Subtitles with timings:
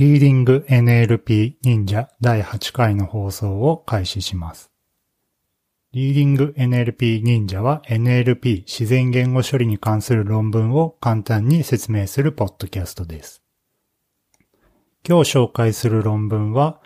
[0.00, 4.70] リーディング NLP 忍者第8回の放送を開始します。
[5.92, 13.42] リーディング NLP 忍者は NLP 自然言語処理に関する論文を簡単に説明するポッドキャストです。
[15.06, 16.80] 今日紹介する論文は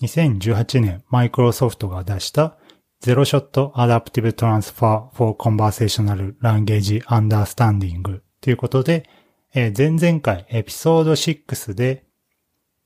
[0.00, 2.56] 2018年マイクロソフトが出した
[3.00, 9.06] ゼロショットアダプティブトランスファー for Conversational Language Understanding ということで、
[9.52, 12.04] え前々回エピソード6で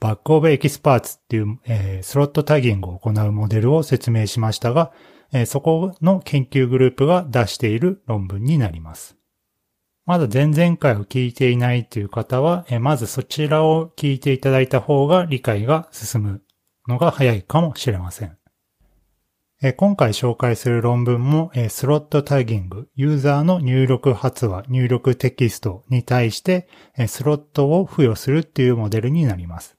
[0.00, 4.93] Bag of Experts っていう、えー slot tagging を行うモデルを説明しましたが、
[5.33, 9.16] えーそこの研究グループが出している論文になります。
[10.06, 16.42] まだ前々回を聞いていないという方は、えーまずそちらを聞いていただいた方が理解が進む
[16.87, 18.39] のが早いかもしれません。
[19.77, 26.69] 今回紹介する論文も、 slot tagging、ユーザーの入力発話、入力テキストに対して、
[27.09, 29.77] スロットを付与するっていうモデルになります。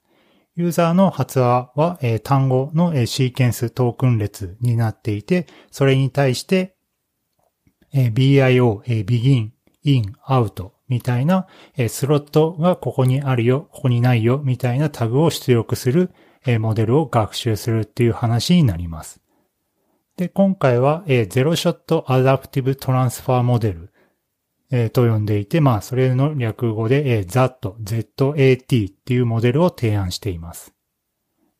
[0.56, 6.76] ユーザーの発話は、単語の、シーケンストークン列になっていて、それに対して、
[7.92, 9.50] BIO、begin、
[9.84, 11.46] in、out みたいな、
[11.88, 16.10] スロットがここにあるよ、ここにないよみたいなタグを出力する、
[16.58, 19.20] モデルを学習するっていう話になります。
[20.16, 23.92] で、今回は、ゼロショットアダプティブトランスファーモデル、
[24.72, 30.72] えーと呼んでいて、まあ、それの略語で、えー ZAT、ZAT っていうモデルを提案しています。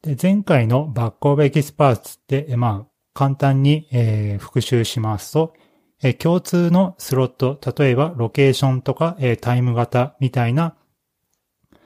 [0.02, 5.54] で、前回の Bag of Experts って、まあ、簡単に、えー復習しますと、
[6.02, 10.76] えー共通のスロット、例えばロケーションとか、えータイムとかみたいな、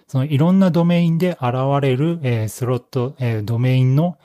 [0.07, 4.19] そのいろんなドメインで現れる、えースロット、えードメインの、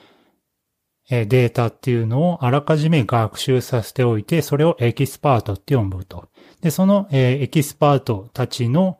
[1.10, 6.28] えーデータっていうのをあらかじめ学習させておいて、それをエキスパートって呼ぶと。
[6.60, 8.98] で、その、えーエキスパートたちの、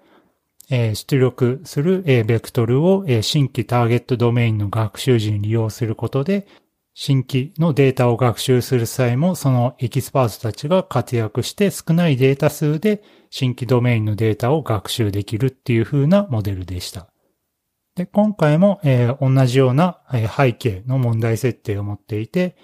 [0.70, 6.46] えー出力する、えーベクトルを、えー新規ターゲットドメインの学習時に利用することで、
[6.94, 17.08] 新規のデータを学習する際も、そのエキスパートたちが活躍して少ないデータ数で新規ドメインのデータを学習できるっていう風なモデルでした。
[17.94, 22.56] で、今回も、えー同じような、えー背景の問題設定を持っていて、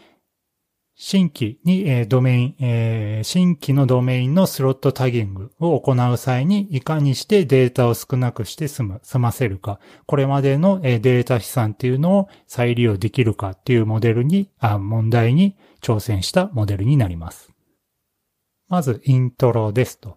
[0.98, 17.52] 新規に、えードメイン、えー新規のドメインのスロットタギングを行う際に、いかにしてデータを少なくして済む、済ませるか、これまでの、えーデータ資産っていうのを再利用できるかっていうモデルに、あ、問題に挑戦したモデルになります。
[18.68, 20.16] まず、イントロですと。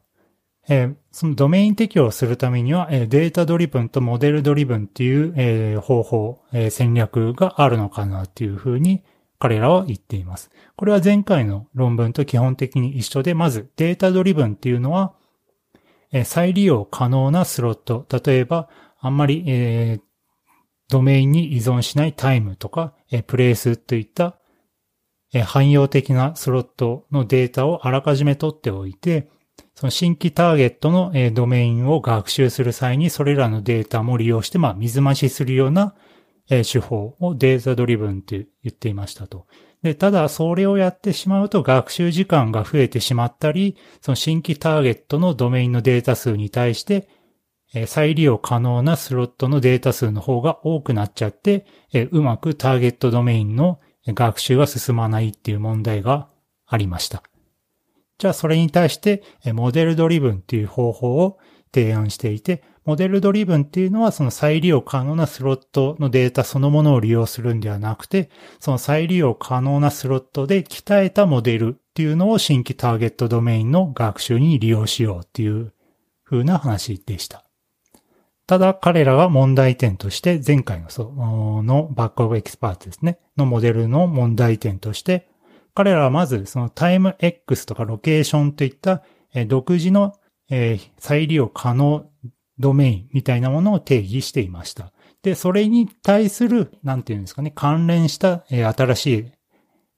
[0.70, 9.04] えーそのドメイン適用をするためには、えーデータドリブンとモデルドリブンっていう、えー方法、えー戦略があるのかなっていうふうに
[9.40, 10.52] 彼らは言っています。
[10.76, 15.14] これは前回の論文と基本的に一緒で、まずデータドリブンっていうのは、
[16.12, 18.68] え再利用可能なスロット、例えば
[19.00, 20.10] あんまり、えー
[20.90, 24.40] ドメインに依存しないタイムとか、えプレイスといった、
[25.32, 29.30] え汎用的なスロットのデータをあらかじめ取っておいて、
[29.76, 35.96] その新規ターゲットのえドメインを学習する際にそれらのデータも利用して、まあ、水増しするような
[36.50, 39.46] え手法をデータドリブンって言っていましたと。
[39.84, 47.08] で、ただそれをやってしまうと学習時間が増えてしまったり、その新規ターゲットのドメインのデータ数に対して、
[47.74, 56.30] え再利用可能なスロットのデータ数の方が多くなっちゃって、えうまくターゲットドメインの学習が進まないっていう問題が
[56.66, 57.24] ありました。
[58.18, 59.24] じゃあそれに対して、
[59.54, 61.38] モデルドリブンっていう方法を
[61.74, 75.72] 提案していて、 model driven っていうのはその再利用可能なスロットのデータそのものを利用するんではなくて、その再利用可能なスロットで鍛えたモデルっていうのを新規ターゲットドメインの学習に利用しようっていう
[76.26, 77.46] 風な話でした。
[78.48, 85.30] ただ彼らが問題点として前回のその bag of experts ですね、のモデルの問題点として、
[85.76, 89.04] 彼らはまずそのタイム X とかロケーションといった
[89.46, 90.16] 独自の
[90.98, 92.09] 再利用可能
[92.60, 94.92] ドメインみたいなものを定義していました。
[95.24, 99.32] で、それに対する、なんていうんですかね、関連した、えー新しい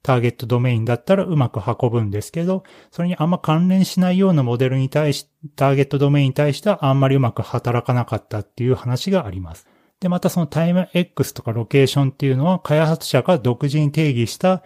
[0.03, 9.67] ターゲットドメインだったらうまく運ぶんですけど、それにあんま関連しないようなモデルに対し、ターゲットドメインに対してはあんまりうまく働かなかったっていう話があります。
[9.99, 14.63] で、またそのタイム X とかロケーションっていうのは開発者が独自に定義した、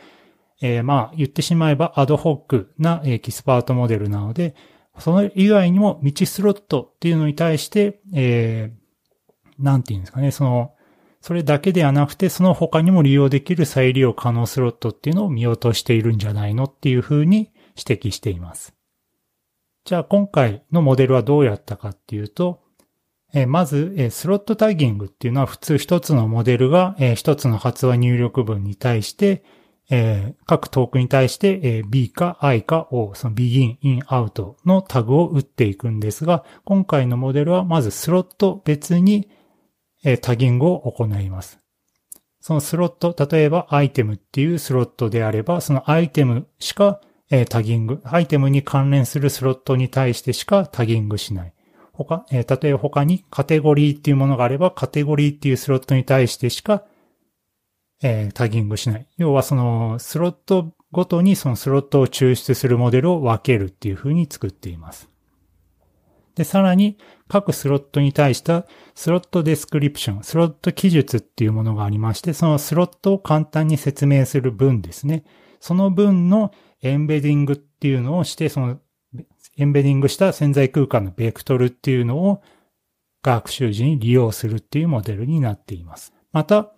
[0.62, 4.56] えーまあ言ってしまえばアドホックなエキスパートモデルなので、
[5.00, 10.74] その以外にも道スロットっていうのに対して、えー、なんていうんですかね、その、
[11.22, 18.76] それだけではなくて、その他にも利用できる再利用可能スロットっていうのを見落としているんじゃないのっていうふうに指摘しています。
[19.86, 22.62] じゃあ今回のモデルはどうやったかっていうと、
[23.34, 29.44] えまず、えスロットタイギングっていうのは普通一つのモデルが、え一つの発話入力文に対して、
[29.90, 39.30] え各トークに対して、え B か I か O、その begin, in, out のタグを打っていくんですが、今回のモデルはまずスロット別に、
[40.04, 41.60] えタギングを行います。
[42.42, 47.02] そのスロット、例えばアイテムっていうスロットであれば、そのアイテムしか、
[47.32, 51.54] えタギング、アイテムに関連するスロットに対してしかタギングしない。
[51.92, 56.84] 他、えー、例えば他にカテゴリーっていうものがあれば、カテゴリーっていうスロットに対してしか、
[58.08, 59.08] えー、タギングしない。
[59.18, 65.10] 要はそのスロットごとにそのスロットを抽出するモデルを分けるっていう風に作っています。
[66.36, 75.24] で、さらに各スロットに対したスロットデスクリプション、スロット記述っていうものがありまして、そのスロットを簡単に説明する文ですね。
[75.60, 76.52] その文の
[76.84, 78.80] エンベディングっていうのをして、その
[79.58, 82.44] エンベディングした潜在空間のベクトルっていうのを
[83.24, 86.14] 学習時に利用するっていうモデルになっています。
[86.32, 86.72] また、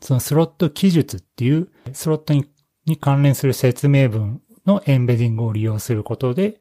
[0.00, 2.46] そのスロット記述っていうスロットに
[2.96, 6.60] 関連する説明文のエンベディングを利用することで、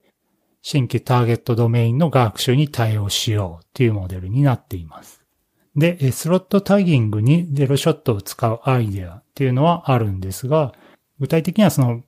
[0.61, 5.21] 新規ターゲットドメインの学習に対応しようっていうモデルになっています。
[5.75, 10.73] で、スロットタギングにゼロショットを使うアイデアっていうのはあるんですが、
[11.19, 12.01] 具体的にはその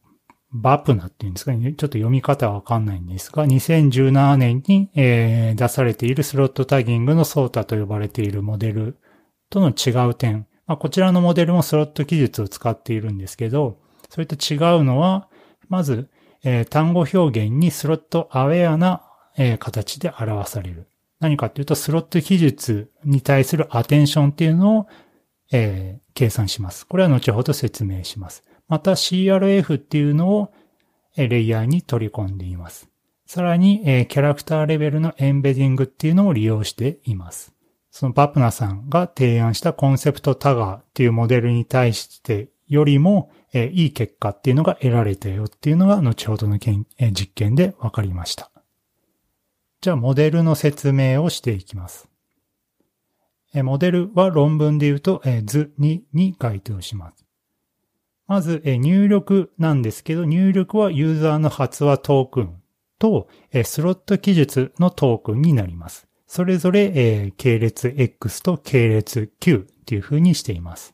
[0.52, 1.74] バプナっていうんですかね。
[1.74, 8.98] ちょっと読み方はわかんないんですが、2017年に、えー、出されているスロットタギングのソータと呼ばれているモデル
[9.50, 10.47] との違う点。
[10.68, 13.80] まあ、こちらのモデルもスロット記述を使っているんですけど、
[14.10, 15.28] それと違うのは、
[15.70, 16.10] まず、
[16.44, 19.04] えー、単語表現にスロットアウェアな、
[19.38, 20.88] えー、形で表される。
[21.20, 24.88] 何かっていうと、スロット記述に対するアテンションっていうのを、
[25.52, 26.86] えー、計算します。
[26.86, 28.44] これは後ほど説明します。
[28.68, 30.52] また CRF っていうのを
[31.18, 32.90] えレイヤーに取り込んでいます。
[33.26, 37.54] さらに、えキャラクターレベルのエンベディングっていうのを利用しています。
[37.98, 48.52] そのバプナさんが提案したコンセプトタガーっていうモデルに対してよりもえ、いい結果っていうのが得られたよっていうのが後ほどの実験で分かりました。
[49.82, 52.08] じゃあモデルの説明をしていきます。
[53.56, 57.26] えモデルは論文で言うとえ図2に該当します。
[58.28, 62.62] まずえ、入力なんですけど、入力はユーザーの発話トークン
[63.00, 66.07] とえ、スロット記述のトークンになります。
[66.28, 70.94] それぞれ、系列 X と系列 Q っていう風にしています。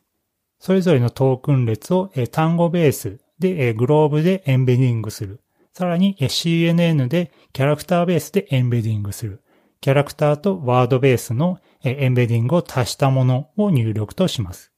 [0.58, 5.40] それぞれのトークン列を単語ベースでグローブでエンベディングする。
[5.72, 9.42] さらに CNN でキャラクターベースでエンベディングする。
[9.80, 14.72] キャラクターとワードベースのエンベディングを足したものを入力とします。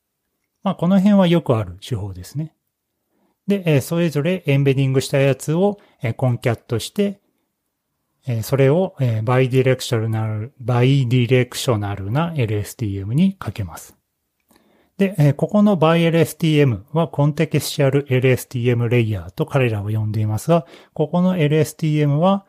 [0.64, 2.56] まあ、この辺はよくある手法ですね。
[3.46, 5.78] で、それぞれ embedding したやつを
[6.16, 7.20] concat して、
[8.26, 13.96] えそれをえ bidirectional、bidirectional な LSTM にかけます。
[14.98, 22.46] で、えここのバイ LSTM はコンテキスチャル LSTM レイヤーと彼らを呼んでいますが、ここの LSTM は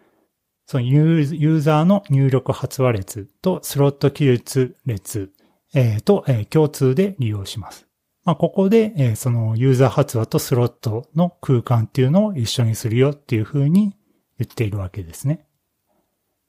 [0.66, 5.32] そのユーザーの入力発話列とスロット記述列
[5.74, 7.88] えとえ共通で利用します。
[8.24, 13.96] まあ、ここで、え、そのユーザー発話とスロットの空間っていうのを一緒にするよっていうふうに
[14.38, 15.46] 言っているわけですね。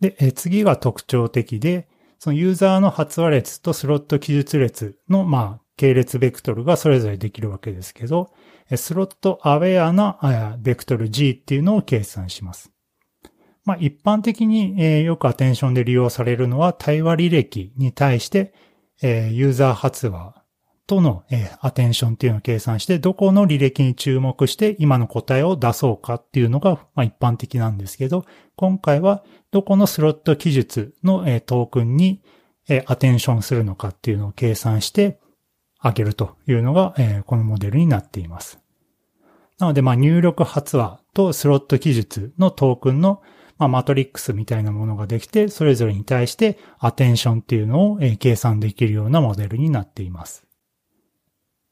[0.01, 8.33] で、次が特徴的で、そのユーザーの発話列とスロット記述列の、まあ、系列ベクトルがそれぞれできるわけですけど、
[8.75, 12.73] スロットアウェアなベクトル G っていうのを計算します。
[13.65, 18.53] まあ、一般的に、よくアテンションで利用されるのは対話履歴に対して、
[19.01, 20.38] ユーザー発話
[20.89, 28.25] との、えー、アテンションっていうのを計算して、どこの履歴に注目して今の答えを出そうかっていうのが、まあ、一般的なんですけど、
[28.57, 32.23] 今回はどこのスロット記述の、えー、トークンに、
[32.69, 35.21] えー、アテンションするのかっていうのを計算して
[35.79, 38.59] あげるというのが、えー、このモデルになっています。
[39.59, 43.21] なので、まあ、入力発話とスロット記述のトークンの、
[43.59, 50.48] まあ、マトリックスみたいなものができて、それぞれに対してアテンションっていうのを、えー、計算できるようなモデルになっています。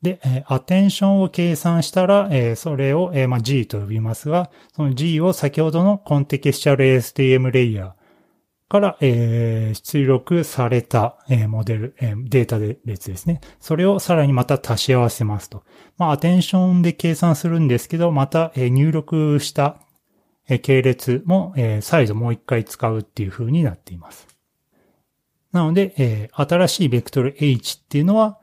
[0.02, 13.40] で、アテンションを計算したら、それを、G と呼びますが、その G を先ほどのコンテキスチャル ASTM レイヤーから、出力された、モデル、データ列ですね。
[13.58, 15.64] それをさらにまた足し合わせますと。
[15.96, 19.80] まあ、アテンションで計算するんですけど、また、入力した、
[20.62, 24.28] 系列も、え再度もう一回使うっていう風になっています。
[25.52, 28.38] なので、新しいベクトル H っていうのは、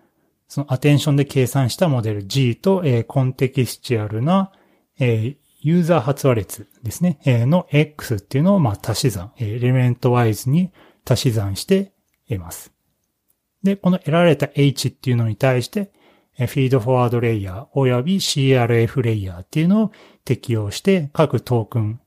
[0.53, 4.51] そのアテンションで計算したモデル G と、えー、コンテキスチュアルな、
[4.99, 10.71] えー、ユーザー発話列ですね、えー、の X っていうのを、まあ、足し算、エレメントワイズに
[11.09, 11.93] 足し算して、
[12.29, 12.71] 得ます。
[13.63, 15.91] で、この得られた H っていうのに対して、
[16.37, 19.91] フィードフォワードレイヤーおよび CRF レイヤーっていうのを
[20.23, 21.99] 適用して各トークン、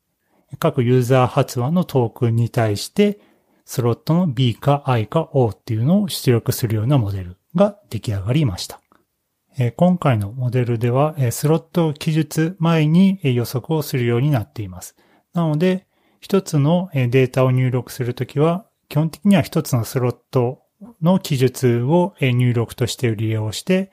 [0.60, 3.18] 各ユーザー発話のトークンに対して
[3.64, 7.35] スロットの B か I か O っていうのを出力するようなモデル。
[7.56, 8.80] が出来上がりました。
[9.76, 14.94] 今回のモデルではスロット記述前に予測をするようになっています。
[15.32, 15.86] なので、
[16.20, 20.62] 一つのデータを入力するときは、基本的には一つのスロット
[21.00, 23.90] の記述を入力として利用して、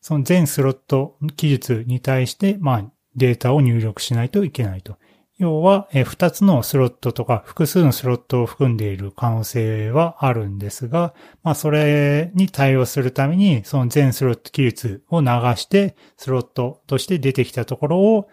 [0.00, 4.96] その全スロット記述に対して、まあ、データを入力しないといけないと。
[5.38, 11.14] 要は、二つのスロットとか複数のスロットを含んでいる可能性はあるんですが、
[11.44, 15.26] まあ、それに対応するために、その全スロット記述を流
[15.56, 18.28] して、スロットとして出てきたところを、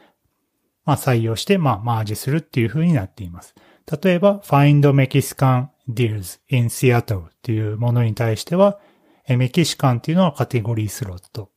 [0.84, 3.54] まあ、採用して、まあ、マージするっていう風になっています。
[4.04, 8.80] 例えば、Find Mexican Deals in Seattle っていうものに対しては、
[9.28, 11.52] メキシカンっていうのはカテゴリースロット。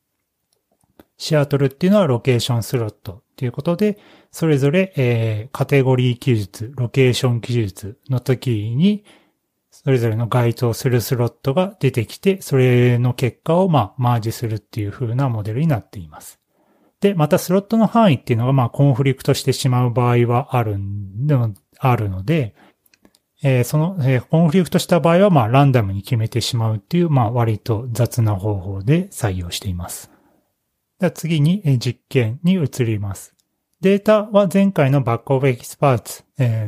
[1.17, 3.97] シアトルっていうのはロケーションスロットっていうことで、
[4.31, 9.05] それぞれ、えー、カテゴリー記述、ロケーション記述の時に、
[9.71, 16.37] それぞれの該当するスロットが出てきて、それの結果をまあマージするっていう風なモデルになっています。
[16.99, 22.55] で、またスロットの範囲っていうのがまあコンフリクトしてしまう場合はあるのあるので、
[23.41, 30.11] えー、その、えー、コンフリクトした場合はまあランダムに決めてしまうっていうまあ割と雑な方法で採用しています。
[30.99, 33.33] では次に、実験に移ります。
[33.81, 36.23] データは前回の bag of experts、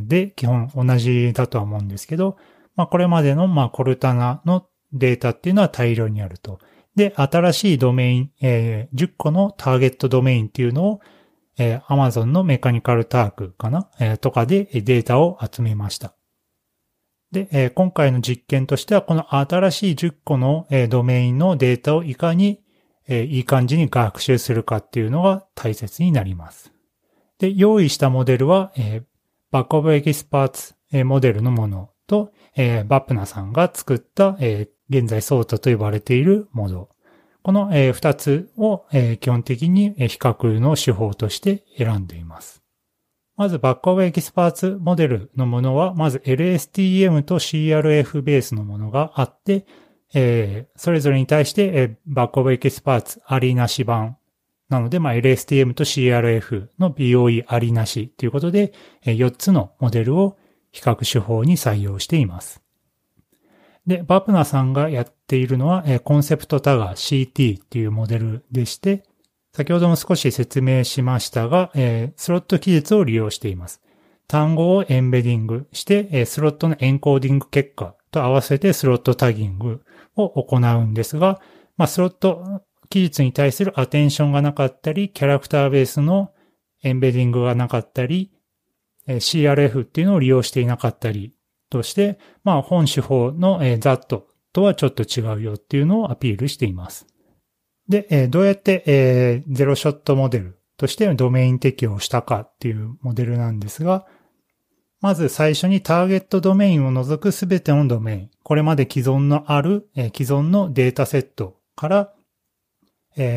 [0.07, 2.37] で基本同じだとは思うんですけど、
[2.75, 6.59] まあこれまでのまあコルタナのデータっていうのは大量にあると。
[6.95, 11.01] で、新しいドメイン、えー、10個のターゲットドメインっていうのを、
[11.57, 16.15] えー、Amazon の Mechanical Turk かな、えー、とかでデータを集めました。
[17.31, 22.60] で、えー、今回の実験としては、この新しい10個の、えー、ドメインのデータをいかに、
[23.11, 26.71] え、いい感じに学習するかっていうのが大切になります。
[27.39, 29.03] で、用意したモデルは、え、
[29.51, 36.89] bag of experts、え、モデルのものと、え、バップナさんが作った、え、現在 SOTA と呼ばれているモデル。
[37.43, 42.61] このえ2つをえ基本的に比較の手法として選んでいます。
[43.35, 49.65] まず bag of experts モデルのものは、まず LSTM と CRF ベースのものがあって、
[50.13, 54.17] えそれぞれに対してえ bag of experts ありなし版
[54.71, 58.71] なので、まあ、LSTM と CRF の BOE ありなしということで、
[59.03, 60.37] 4つのモデルを
[60.71, 62.61] 比較手法に採用しています。
[63.85, 69.03] で、バプナさんがやっているのは、えー、 concept tagger CT っていうモデルでして、
[69.53, 73.81] 先ほども少し説明しましたが、えー、スロット記述を利用しています。
[74.29, 79.81] 単語を embedding して、え、スロットの encoding 結果と合わせて slot tagging
[80.23, 81.39] を行うんですが、
[81.77, 86.31] まあ、スロット記述に対するアテンションがなかったり、キャラクターベースの
[86.83, 88.31] エンベディングがなかったり、
[89.07, 91.33] CRF っていうのを利用していなかったり
[91.69, 94.23] として、まあ本手法の ZAT
[94.53, 97.07] とはちょっと違うよっていうのをアピールしています。
[97.87, 104.05] で、どうやってゼロショットモデルとしてドメイン適用したかっていうモデルなんですが、
[105.01, 112.13] まず最初にターゲットドメインを除くすべてのドメイン、これまで既存のある既存のデータセットから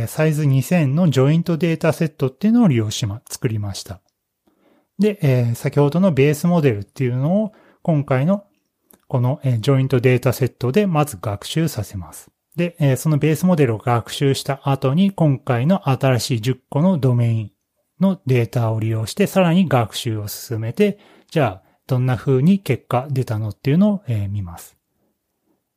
[0.06, 4.00] サイズ2000のジョイントデータセットっていうのを利用しま、作りました。
[4.98, 7.52] で、え、先ほどのベースモデルっていうのを
[7.82, 8.44] 今回の
[9.08, 12.30] この、え、ジョイントデータセットでまず学習させます。
[12.54, 17.50] で、え、そのベースモデルを学習した後に今回の新しい10個のドメイン
[18.00, 20.98] のデータを利用してさらに学習を進めて、
[21.30, 24.76] じゃあどんな風に結果出たのっていうのを、見ます。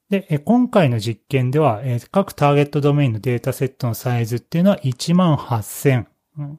[0.09, 6.05] で、今回の実験では、各ターゲットドメインのデータセットのサイズっていうのは1万8000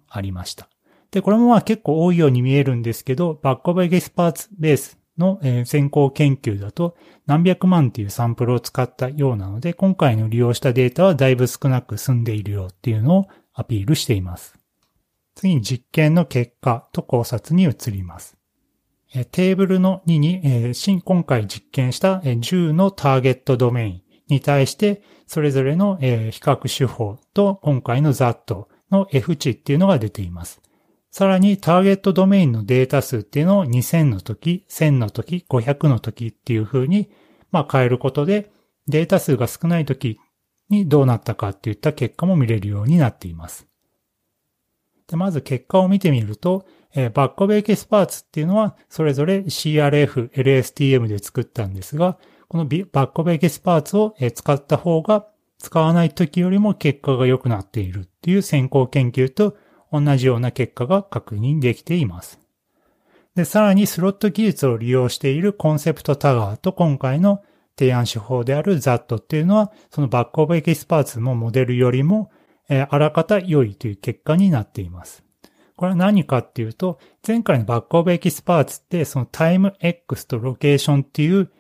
[0.09, 0.69] ありました。
[1.11, 14.59] で、これもまあ結構多いように見えるんですけど、 bag of experts ベースの先行研究だと何百万っていうサンプルを使ったようなので、今回の利用したデータはだいぶ少なく済んでいるよっていうのをアピールしています。
[15.35, 18.38] 次に実験の結果と考察に移ります。
[19.31, 26.07] テーブルの2に、新今回実験した10のターゲットドメインに対して、それぞれの比
[26.41, 30.61] 較手法と今回の ZAT の F 値っていうのが出ています。
[31.11, 37.09] さらにターゲットドメインのデータ数っていうのを2000の時、1000の時、500の時っていう風に、
[37.51, 38.51] まあ変えることで、
[38.89, 40.19] データ数が少ない時
[40.69, 43.67] にどうなったかっていった結果も見れるようになっています。
[45.09, 52.19] でまず結果を見てみると、えー、 bag of experts っていうのはそれぞれ CRF、LSTM で作ったんですが、
[52.49, 55.27] この bag of experts を使った方が
[55.59, 59.57] 使わない時よりも結果が良くなっているっていう先行研究と
[59.93, 62.39] 同じような結果が確認できています。
[63.35, 67.43] で、さらにスロット記述を利用している concept tagger と今回の
[67.79, 72.31] 提案手法である ZAT っていうのは、その bag of experts のモデルよりも、
[72.69, 75.28] えー、あらかた良いという結果になっています。
[75.79, 81.53] これは何かっていうと、前回の bag of experts って、そのタイム X とロケーションっていう、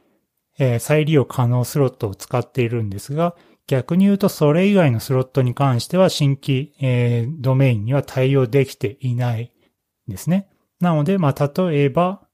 [0.58, 3.36] えー、再利用可能スロットを使っているんですが、
[3.68, 9.52] 逆に言うとそれ以外のスロットに関しては新規、えー、ドメインには対応できていない
[10.08, 10.48] ですね。
[10.80, 12.26] なので、まあ、例えば、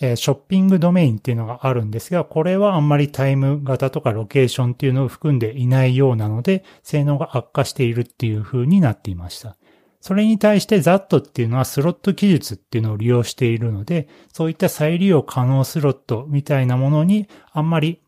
[0.00, 9.56] えー、ショッピングドメインっていうのがあるんですが、これはあんまり time X とかロケーションっていうのを含んでいないようなので、性能が悪化しているっていう風になっていました。
[10.00, 18.00] それに対して ZAT っていうのはスロット技術っていうのを利用しているので、そういった再利用可能スロットみたいなものにあんまり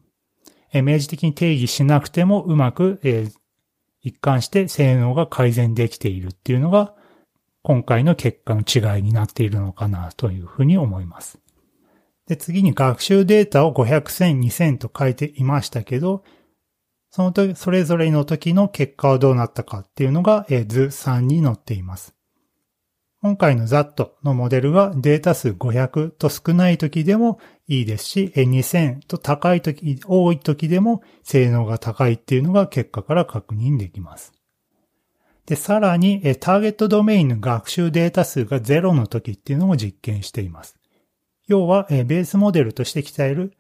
[0.73, 3.01] 明示的に定義しなくてもうまく、
[4.01, 6.95] 一貫して性能が改善できているっていうのが
[7.63, 11.39] 今回の結果の違いになっているのかなというふうに思います。
[12.27, 16.23] で、次に学習データを500、1000、2000と書いていましたけど、
[17.11, 20.55] その時、それぞれの時の結果はどうなったかっていうのが、図
[20.91, 22.15] 3に載っています。
[23.21, 34.33] 今回の ZAT のモデルはデータ数500と少ない時でもいいですし、2000と高い時、多い時でも性能が高いっていうのが結果から確認できます。
[35.47, 40.77] で、さらに、ターゲットドメインの学習データ数が0の時っていうのも実験しています。
[41.49, 43.55] 要は、ベースモデルとして鍛える、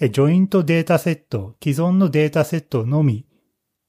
[0.00, 3.26] ジョイントデータセット、既存のデータセットのみ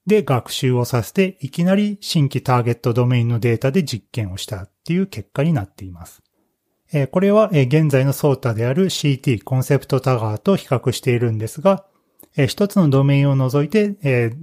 [0.06, 6.22] で学習をさせて、いきなり新規ターゲットドメインのデータで実験をしたっていう結果になっています。
[7.12, 11.86] これは現在のソータである CT コンセプトタガーと比較しているんですが、
[12.48, 13.96] 一つのドメインを除いて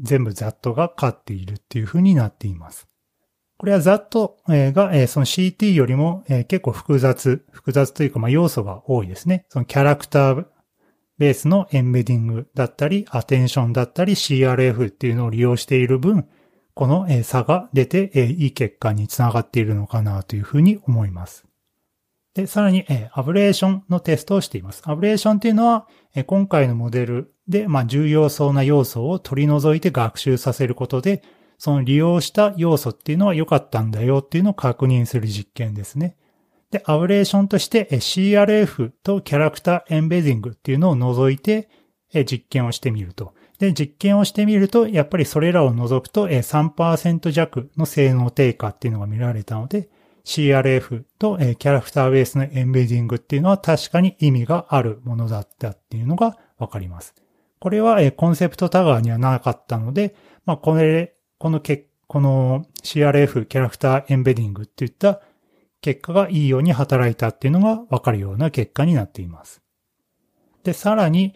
[0.02, 2.88] 全部 ZAT が勝っているっていう風になっています。
[3.56, 9.46] これは ZAT がその CT よりも結構複雑、複雑というかま要素が多いですね。
[9.48, 10.44] そのキャラクター
[11.22, 16.28] ベースのエンベディングだったり、アテンションだったり、CRF っていうのを利用している分、
[16.74, 21.46] この差が出ていい結果につながっているのかなというふうに思います。
[22.34, 24.82] で、さらに、アブレーションのテストをしています。
[24.84, 25.86] アブレーションっていうのは、
[26.26, 31.22] 今回のモデルで、まあ、重要そうな要素を取り除いて学習させることで、
[31.56, 36.16] その利用した要素っていうのは良かったんだよっていうのを確認する実験ですね。
[36.72, 41.68] で、アブレーションとして CRF とキャラクターエンベディングっていうのを除いて
[42.24, 43.34] 実験をしてみると。
[43.58, 49.88] で、実験をしてみると、やっぱりそれらを除くと3%弱の性能低下っていうのが見られたので、
[50.24, 57.14] CRF とキャラクターベースのエンベディングっていうのは確かに意味があるものだったっていうのがわかります。
[57.58, 60.14] これはコンセプトタガーにはなかったので、
[60.46, 65.20] まあ、これ、このけ、この CRF キャラクターエンベディングっていった
[65.82, 69.60] 結果がいいように働いたっていうのがわかるような結果になっています。
[70.64, 71.34] で、さらに、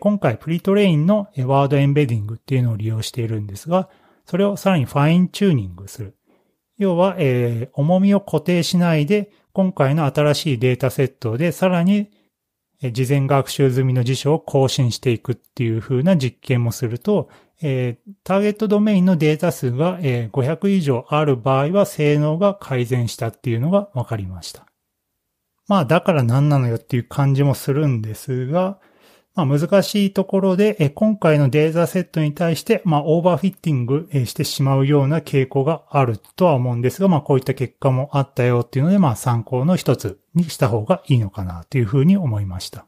[0.00, 3.88] 今回プリトレインのワードエンベディングっていうのを利用しているんですが、
[4.26, 6.16] それをさらにファインチューニングする。
[6.78, 12.10] 要は、えー、重みを固定しないで、今回の新しいデータセットでさらに
[12.92, 17.30] 事前学習済みの辞書を更新していくっていう風な実験もすると、
[17.62, 24.66] えー、ターゲットドメインのデータ数が、えー、500以上ある場合は性能が改善したっていうのが分かりました。
[25.68, 28.78] まあだから何なのよっていう感じもするんですが、
[29.34, 42.86] まあ難しいところで、え今回のデータセットに対して、まあオーバーフィッティングしてしまうような傾向があるとは思うんですが、まあこういった結果もあったよっていうので、まあ参考の一つにした方がいいのかなというふうに思いました。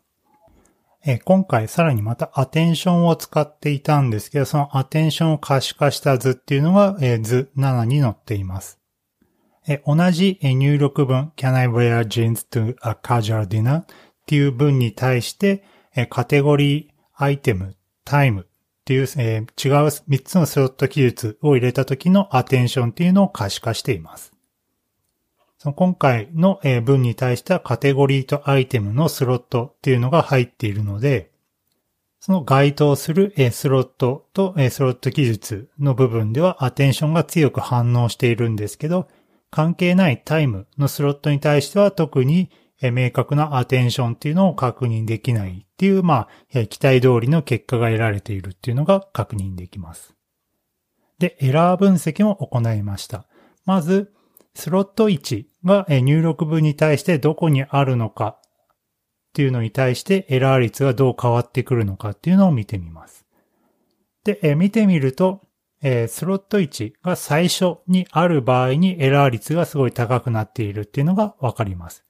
[1.10, 8.78] え今回さらにまたアテンションを使っていたんですけど、そのアテンションを可視化した図っていうのが、え図7に載っています。
[9.66, 13.80] え同じ入力文 Can I wear jeans to a casual dinner?
[13.80, 13.86] っ
[14.26, 15.64] ていう文に対して、
[15.96, 18.44] えカテゴリー、アイテム、タイムっ
[18.84, 24.34] ていう、え違う3つのスロット記述を入れた時のアテンションっていうのを可視化しています。
[25.58, 31.30] その今回の文に対してはカテゴリーとアイテムのスロットっていうのが入っているので、
[32.20, 39.08] その該当するスロットとスロット記述の部分ではアテンションが強く反応しているんですけど、
[39.50, 50.14] 関係ないタイムのスロットに対しては特に明確なアテンションっていうのを確認できないっていう、まあ、期待通りの結果が得られているっていうのが確認できます。
[51.18, 53.26] で、エラー分析も行いました。
[53.64, 54.12] まず、
[54.58, 58.40] スロット位置が入力部に対してどこにあるのかっ
[59.32, 63.24] ていうのに対してエラー率がどう変わってくるのかっていうのを見てみます。
[64.24, 65.42] で、え見てみると、
[65.80, 72.02] え、スロット位置が最初にある場合にエラー率がすごい高くなっているっていうのがわかります。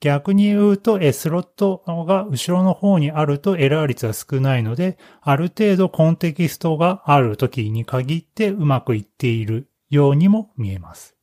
[0.00, 11.17] 逆に言うと、え、スロットが後ろの方にあるとエラー率は少ないので、ある程度コンテキストがある時に限ってうまくいっているようにも見えます。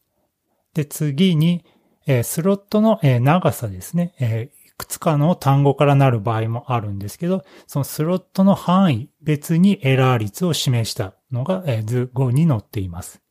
[0.76, 1.66] で、次に、
[2.06, 13.22] えー、スロットの、え長さですね、えいくつかの単語からなる場合もあるんですけど、そのスロットの範囲別にエラー率を示したのがえ図5に載っています。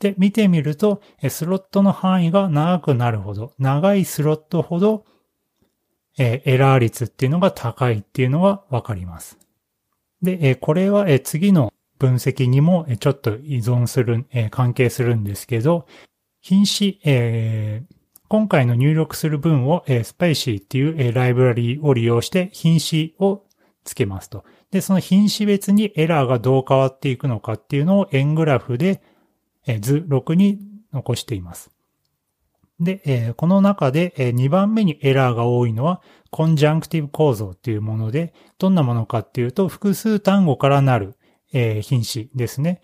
[0.00, 5.04] で、見てみると、スロットの範囲が長くなるほど、長いスロットほど、
[6.18, 9.38] えエラー率っていうのが高いっていうのがわかります。
[10.20, 15.86] で、えこれはえ次の分析にもちょっと依存する、関係するんですけど、
[16.40, 17.82] 品詞、え
[18.28, 23.44] 今回の入力する文をえスパイシーっていうえライブラリを利用して品詞を
[23.84, 24.44] つけますと。
[24.70, 29.02] で、その品詞別にエラーがどう変わっていくのかっていうのを円グラフで
[29.66, 30.58] え図6に
[30.92, 31.70] 残しています。
[32.80, 41.16] で、えこの中で2番目にエラーが多いのは conjunctive 構造っていうもので、どんなものかっていうと複数単語からなる
[41.52, 42.82] え品詞ですね。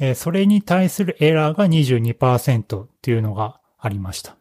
[0.00, 4.36] えそれに対するエラーが22%っていうのがありました。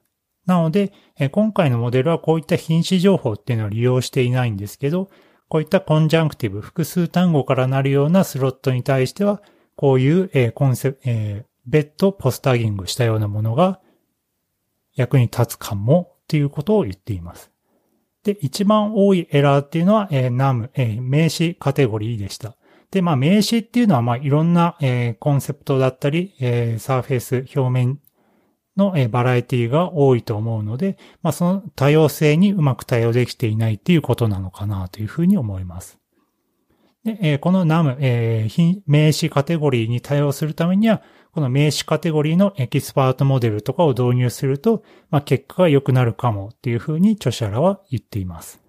[0.46, 0.92] なので、
[1.32, 5.10] 今回のモデルはこういった品詞情報っていうのを利用していないんですけど、
[5.48, 9.42] こういった conjunctive、複数単語からなるようなスロットに対しては、
[9.76, 13.80] こういう、えー、コンセプ、えー、別途ポスタギングしたようなものが
[14.96, 17.52] 役に立つかもっていうことを言っています。
[18.24, 22.56] で、一番多いエラーっていうのは、えー、NAM、えー、名詞カテゴリーでした。
[22.94, 28.00] で、まあ名詞っていうのは、まあいろんな、えー、コンセプトだったり、えー、サーフェイス表面
[28.78, 36.00] のえバラエティが多いと思うので、まあ、その多様性にうまく対応できていないっていうことなのかなというふうに思います。
[37.04, 41.02] でえ、この NAM、えー、名詞カテゴリーに対応するためには、
[41.32, 48.63] この名詞カテゴリーのエキスパートモデルとかを導入すると、まあ、結果が良くなるかもっていうふうに著者らは言っています。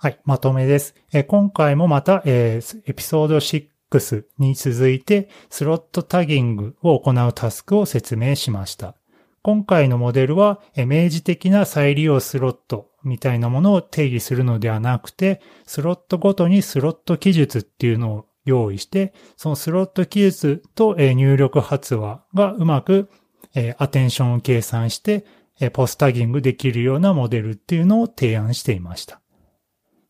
[0.00, 0.94] はい、まとめです。
[1.12, 8.94] え、今回もまた、えー、エピソード6に続いてスロットタギングを行うタスクを説明しました。
[9.42, 23.10] 今回のモデルはえ明示的な再利用スロットみたいなものを定義するのではなくて、スロットごとにスロット記述っていうのを用意して、そのスロット記述とえ入力発話がうまく
[23.52, 25.24] えアテンションを計算して
[25.72, 29.20] ポスタギングできるようなモデルっていうのを提案していました。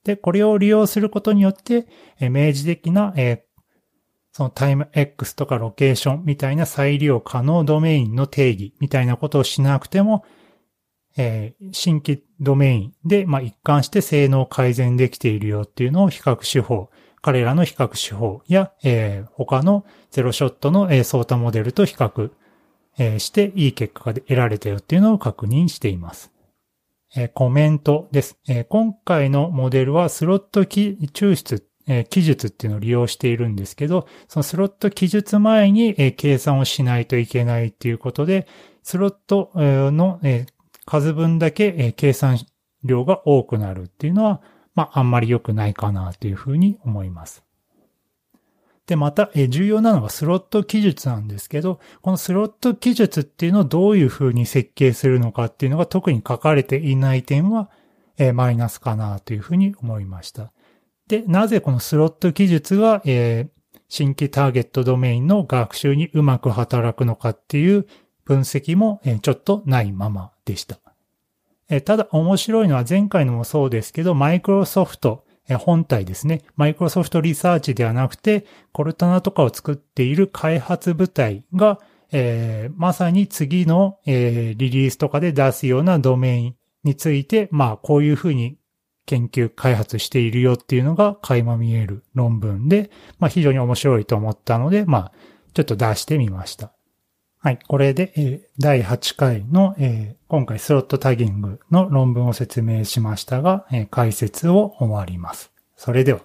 [0.08, 1.86] で、これを利用することによって、
[2.18, 3.44] え明示的なえ
[4.32, 10.24] そのタイム X とかロケーションみたいな再利用可能ドメインの定義みたいなことをしなくても、
[11.18, 16.88] え、新規ドメインで、ま、一貫して性能改善できているよっていうのを比較手法、
[17.20, 22.30] 彼らの比較手法や、え、他のゼロショットの、えー、ソータモデルと比較、
[22.96, 26.30] え、していい結果が得られたよっていうのを確認しています。
[27.16, 28.64] え、コメントです、え。
[28.64, 38.46] 今回のモデルはスロット抽出え記述っていうのを利用しているんですけど、そのスロット記述前に、え計算をしないといけないっていうことで、
[38.82, 40.46] スロットの、え
[40.84, 42.38] 数分だけ、え計算
[42.84, 44.42] 量が多くなるっていうのは、
[44.74, 47.47] まあ、あんまり良くないかなというふうに思います。
[48.88, 57.68] で、また、え重要なのがスロット記述なんですけど、このスロット記述っていうのをどういうふうに設計するのかっていうのが特に書かれていない点は、
[58.16, 60.52] えマイナスかなというふうに思いました。
[61.06, 63.50] で、なぜこのスロット記述が、え、
[63.90, 67.86] 新規ターゲットドメインの学習にうまく働くのかっていう
[68.24, 70.78] 分析も、え、ちょっとないままでした。
[71.68, 76.42] え、ただ面白いのは前回のもそうですけど、マイクロソフト、本体ですね。
[76.56, 81.80] マイクロソフトリサーチではなくて、コルタナとかを作っている開発部隊が、
[82.12, 88.58] えー、まさに次の、えー、リリースとかで出すようなドメインについて、まあこういうふうに
[89.06, 95.12] 研究開発しているよっていうのが垣間見える論文で、まあ非常に面白いと思ったので、まあ
[95.54, 96.72] ちょっと出してみました。
[97.40, 97.58] はい。
[97.66, 105.50] これで、えー、第8回の、え、今回スロットタギングの論文を説明しましたが、解説を終わります。
[105.74, 106.20] それでは。